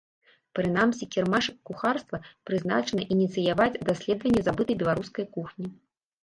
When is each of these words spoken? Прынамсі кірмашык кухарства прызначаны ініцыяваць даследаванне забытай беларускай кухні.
Прынамсі 0.59 1.07
кірмашык 1.15 1.57
кухарства 1.69 2.17
прызначаны 2.51 3.03
ініцыяваць 3.17 3.79
даследаванне 3.91 4.41
забытай 4.49 4.75
беларускай 4.81 5.25
кухні. 5.39 5.67